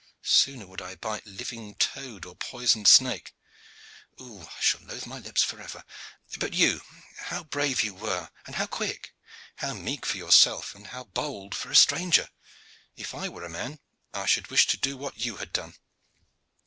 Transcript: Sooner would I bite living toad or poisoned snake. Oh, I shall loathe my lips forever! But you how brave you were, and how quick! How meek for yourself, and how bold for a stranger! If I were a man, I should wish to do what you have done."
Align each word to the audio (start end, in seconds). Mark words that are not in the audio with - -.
Sooner 0.23 0.65
would 0.65 0.81
I 0.81 0.95
bite 0.95 1.27
living 1.27 1.75
toad 1.75 2.25
or 2.25 2.33
poisoned 2.35 2.87
snake. 2.87 3.35
Oh, 4.17 4.49
I 4.57 4.59
shall 4.59 4.81
loathe 4.81 5.05
my 5.05 5.19
lips 5.19 5.43
forever! 5.43 5.83
But 6.39 6.55
you 6.55 6.81
how 7.25 7.43
brave 7.43 7.83
you 7.83 7.93
were, 7.93 8.31
and 8.47 8.55
how 8.55 8.65
quick! 8.65 9.13
How 9.57 9.75
meek 9.75 10.07
for 10.07 10.17
yourself, 10.17 10.73
and 10.73 10.87
how 10.87 11.03
bold 11.03 11.53
for 11.53 11.69
a 11.69 11.75
stranger! 11.75 12.29
If 12.97 13.13
I 13.13 13.29
were 13.29 13.45
a 13.45 13.47
man, 13.47 13.79
I 14.11 14.25
should 14.25 14.47
wish 14.49 14.65
to 14.69 14.77
do 14.77 14.97
what 14.97 15.23
you 15.23 15.37
have 15.37 15.53
done." 15.53 15.75